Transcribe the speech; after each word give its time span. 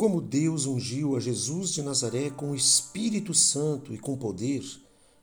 Como 0.00 0.20
Deus 0.20 0.64
ungiu 0.64 1.16
a 1.16 1.20
Jesus 1.20 1.70
de 1.70 1.82
Nazaré 1.82 2.30
com 2.30 2.52
o 2.52 2.54
Espírito 2.54 3.34
Santo 3.34 3.92
e 3.92 3.98
com 3.98 4.16
poder, 4.16 4.62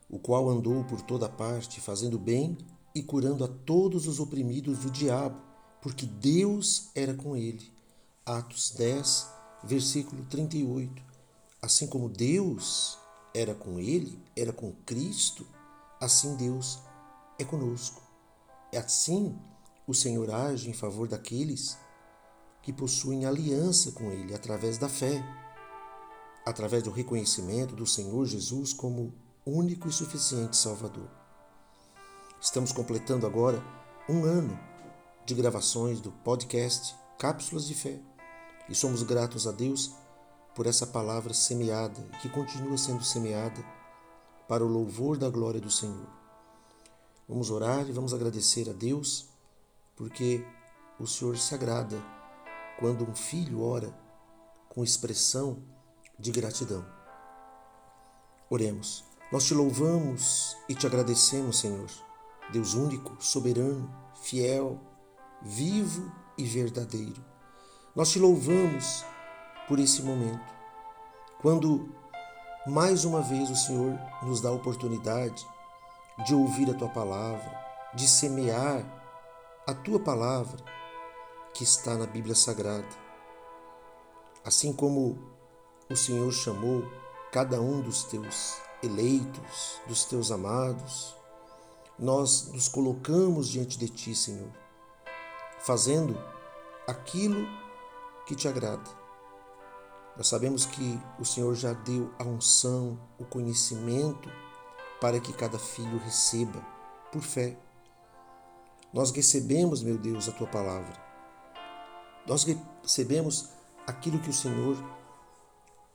o 0.10 0.20
qual 0.20 0.50
andou 0.50 0.84
por 0.84 1.00
toda 1.00 1.30
parte, 1.30 1.80
fazendo 1.80 2.20
bem 2.20 2.58
e 2.94 3.02
curando 3.02 3.46
a 3.46 3.48
todos 3.48 4.06
os 4.06 4.20
oprimidos 4.20 4.80
do 4.80 4.92
diabo, 4.92 5.40
porque 5.82 6.06
Deus 6.06 6.90
era 6.94 7.14
com 7.14 7.38
ele. 7.38 7.72
Atos 8.26 8.72
10, 8.72 9.30
versículo 9.64 10.26
38. 10.26 11.02
Assim 11.62 11.88
como 11.88 12.10
Deus 12.10 12.98
era 13.34 13.56
com 13.56 13.80
ele, 13.80 14.20
era 14.36 14.52
com 14.52 14.74
Cristo, 14.86 15.48
assim 16.02 16.36
Deus 16.36 16.80
é 17.40 17.46
conosco. 17.46 18.02
É 18.74 18.78
assim 18.80 19.40
o 19.88 19.94
Senhor 19.94 20.30
age 20.32 20.70
em 20.70 20.74
favor 20.74 21.08
daqueles 21.08 21.78
que 22.66 22.74
possuem 22.74 23.28
aliança 23.28 23.92
com 23.92 24.12
Ele 24.12 24.34
através 24.34 24.80
da 24.80 24.90
fé, 24.90 25.24
através 26.44 26.82
do 26.82 26.90
reconhecimento 26.90 27.76
do 27.76 27.86
Senhor 27.86 28.26
Jesus 28.26 28.74
como 28.74 29.14
único 29.46 29.88
e 29.88 29.92
suficiente 29.92 30.58
Salvador. 30.58 31.08
Estamos 32.42 32.72
completando 32.72 33.28
agora 33.28 33.64
um 34.10 34.24
ano 34.24 34.60
de 35.28 35.36
gravações 35.36 36.02
do 36.02 36.12
podcast 36.12 36.96
Cápsulas 37.20 37.68
de 37.68 37.76
Fé 37.76 38.00
e 38.68 38.74
somos 38.74 39.04
gratos 39.04 39.46
a 39.46 39.52
Deus 39.52 39.92
por 40.56 40.66
essa 40.66 40.88
palavra 40.88 41.36
semeada 41.36 42.04
e 42.16 42.18
que 42.18 42.30
continua 42.30 42.80
sendo 42.80 43.04
semeada 43.04 43.64
para 44.48 44.66
o 44.66 44.68
louvor 44.68 45.20
da 45.20 45.30
glória 45.30 45.62
do 45.62 45.70
Senhor. 45.70 46.10
Vamos 47.30 47.52
orar 47.52 47.88
e 47.88 47.92
vamos 47.92 48.12
agradecer 48.12 48.68
a 48.68 48.74
Deus 48.74 49.30
porque 49.96 50.44
o 51.00 51.06
Senhor 51.06 51.38
se 51.38 51.54
agrada 51.54 52.25
quando 52.80 53.10
um 53.10 53.16
filho 53.16 53.62
ora 53.62 53.94
com 54.70 54.84
expressão 54.84 55.64
de 56.20 56.32
gratidão. 56.32 56.86
Oremos. 58.50 59.04
Nós 59.32 59.46
te 59.46 59.54
louvamos 59.54 60.56
e 60.70 60.76
te 60.76 60.86
agradecemos, 60.86 61.60
Senhor, 61.60 61.90
Deus 62.52 62.74
único, 62.74 63.16
soberano, 63.20 63.94
fiel, 64.22 64.80
vivo 65.42 66.12
e 66.38 66.44
verdadeiro. 66.46 67.24
Nós 67.96 68.12
te 68.12 68.20
louvamos 68.20 69.04
por 69.68 69.80
esse 69.80 70.04
momento, 70.04 70.54
quando 71.42 71.90
mais 72.68 73.04
uma 73.04 73.22
vez 73.22 73.50
o 73.50 73.56
Senhor 73.56 73.98
nos 74.24 74.42
dá 74.42 74.50
a 74.50 74.54
oportunidade 74.54 75.46
de 76.26 76.36
ouvir 76.36 76.70
a 76.70 76.74
tua 76.74 76.90
palavra, 76.90 77.52
de 77.94 78.08
semear 78.08 78.84
a 79.68 79.74
tua 79.74 80.00
palavra 80.00 80.64
que 81.56 81.64
está 81.64 81.96
na 81.96 82.06
Bíblia 82.06 82.36
Sagrada. 82.36 82.86
Assim 84.44 84.74
como 84.74 85.18
o 85.90 85.96
Senhor 85.96 86.30
chamou 86.32 86.84
cada 87.32 87.62
um 87.62 87.82
dos 87.82 88.04
teus 88.04 88.58
eleitos, 88.84 89.80
dos 89.88 90.04
teus 90.04 90.32
amados, 90.32 91.16
nós 91.98 92.52
nos 92.52 92.68
colocamos 92.68 93.48
diante 93.48 93.80
de 93.80 93.88
Ti, 93.88 94.14
Senhor, 94.14 94.52
fazendo 95.60 96.22
aquilo 96.86 97.48
que 98.26 98.36
te 98.36 98.50
agrada. 98.50 98.92
Nós 100.18 100.28
sabemos 100.28 100.66
que 100.66 101.00
o 101.18 101.24
Senhor 101.24 101.56
já 101.56 101.72
deu 101.72 102.14
a 102.20 102.24
unção, 102.26 103.00
o 103.18 103.24
conhecimento 103.24 104.30
para 105.00 105.22
que 105.22 105.32
cada 105.32 105.58
filho 105.58 106.00
receba 106.00 106.60
por 107.14 107.22
fé. 107.22 107.58
Nós 108.94 109.12
recebemos, 109.12 109.82
meu 109.82 109.98
Deus, 109.98 110.28
a 110.28 110.34
tua 110.34 110.48
palavra. 110.48 111.05
Nós 112.26 112.44
recebemos 112.44 113.50
aquilo 113.86 114.20
que 114.20 114.30
o 114.30 114.34
Senhor 114.34 114.76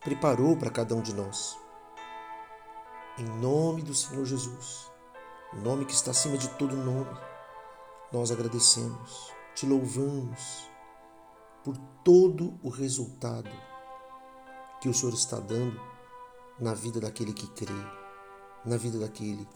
preparou 0.00 0.56
para 0.56 0.70
cada 0.70 0.94
um 0.94 1.02
de 1.02 1.12
nós. 1.12 1.58
Em 3.18 3.24
nome 3.24 3.82
do 3.82 3.94
Senhor 3.94 4.24
Jesus, 4.24 4.90
o 5.52 5.56
nome 5.56 5.84
que 5.84 5.92
está 5.92 6.12
acima 6.12 6.38
de 6.38 6.48
todo 6.50 6.76
nome, 6.76 7.18
nós 8.12 8.30
agradecemos, 8.30 9.32
te 9.54 9.66
louvamos 9.66 10.70
por 11.64 11.76
todo 12.04 12.58
o 12.62 12.68
resultado 12.68 13.50
que 14.80 14.88
o 14.88 14.94
Senhor 14.94 15.12
está 15.12 15.40
dando 15.40 15.80
na 16.58 16.74
vida 16.74 17.00
daquele 17.00 17.32
que 17.32 17.48
crê, 17.48 17.74
na 18.64 18.76
vida 18.76 18.98
daquele 18.98 19.46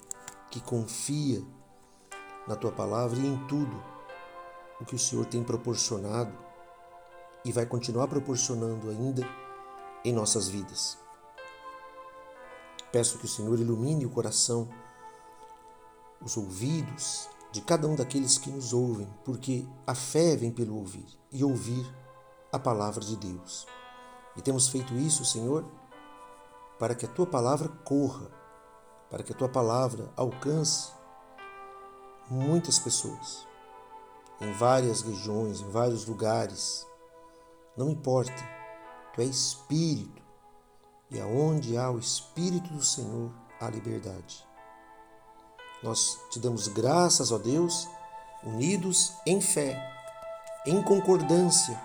que 0.50 0.60
confia 0.60 1.43
na 2.47 2.56
tua 2.56 2.72
palavra 2.72 3.19
e 3.19 3.26
em 3.26 3.47
tudo 3.47 3.82
o 4.81 4.84
que 4.84 4.97
o 4.97 4.99
Senhor 4.99 5.25
tem 5.26 5.43
proporcionado 5.43 6.44
e 7.44 7.53
vai 7.53 7.66
continuar 7.66 8.09
proporcionando 8.09 8.91
ainda 8.91 9.27
em 10.05 10.12
nossas 10.12 10.49
vidas. 10.49 10.99
Peço 12.91 13.19
que 13.19 13.25
o 13.25 13.28
Senhor 13.28 13.59
ilumine 13.59 14.06
o 14.06 14.10
coração, 14.10 14.69
os 16.21 16.37
ouvidos 16.37 17.28
de 17.50 17.60
cada 17.60 17.87
um 17.87 17.94
daqueles 17.94 18.38
que 18.38 18.50
nos 18.50 18.72
ouvem, 18.72 19.09
porque 19.25 19.66
a 19.87 19.94
fé 19.94 20.37
vem 20.37 20.50
pelo 20.50 20.77
ouvir 20.77 21.06
e 21.31 21.44
ouvir 21.44 21.87
a 22.53 22.59
palavra 22.59 23.05
de 23.05 23.16
Deus. 23.16 23.66
E 24.37 24.43
temos 24.43 24.69
feito 24.69 24.94
isso, 24.94 25.25
Senhor, 25.25 25.65
para 26.78 26.94
que 26.94 27.05
a 27.06 27.09
tua 27.09 27.26
palavra 27.26 27.69
corra, 27.84 28.31
para 29.11 29.22
que 29.22 29.32
a 29.32 29.37
tua 29.37 29.49
palavra 29.49 30.12
alcance 30.16 30.93
muitas 32.28 32.78
pessoas 32.78 33.47
em 34.41 34.53
várias 34.53 35.03
regiões, 35.03 35.61
em 35.61 35.71
vários 35.71 36.06
lugares 36.06 36.87
não 37.77 37.91
importa, 37.91 38.33
tu 39.12 39.21
é 39.21 39.25
espírito, 39.25 40.23
e 41.11 41.21
aonde 41.21 41.77
há 41.77 41.91
o 41.91 41.99
espírito 41.99 42.73
do 42.73 42.83
Senhor, 42.83 43.33
há 43.61 43.69
liberdade. 43.69 44.47
Nós 45.83 46.19
te 46.31 46.39
damos 46.39 46.69
graças, 46.69 47.33
ó 47.33 47.39
Deus, 47.39 47.89
unidos 48.45 49.12
em 49.27 49.41
fé, 49.41 49.77
em 50.67 50.83
concordância. 50.83 51.81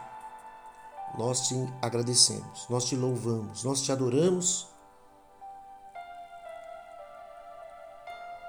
Nós 1.18 1.48
te 1.48 1.56
agradecemos, 1.82 2.68
nós 2.70 2.86
te 2.86 2.96
louvamos, 2.96 3.64
nós 3.64 3.82
te 3.82 3.92
adoramos 3.92 4.68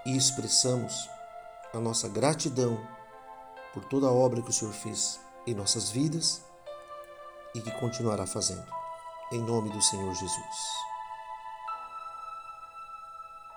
e 0.05 0.17
expressamos 0.17 1.09
a 1.72 1.78
nossa 1.78 2.09
gratidão 2.09 2.78
por 3.72 3.84
toda 3.84 4.07
a 4.07 4.12
obra 4.12 4.43
que 4.43 4.51
o 4.51 4.53
Senhor 4.53 4.75
fez 4.75 5.19
em 5.47 5.55
nossas 5.55 5.91
vidas 5.91 6.43
e 7.55 7.61
que 7.61 7.71
continuará 7.72 8.27
fazendo. 8.27 8.66
Em 9.33 9.41
nome 9.41 9.71
do 9.71 9.83
Senhor 9.83 10.15
Jesus. 10.15 10.90